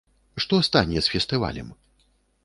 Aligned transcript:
Што 0.43 0.59
стане 0.67 1.03
з 1.07 1.11
фестывалем? 1.15 1.67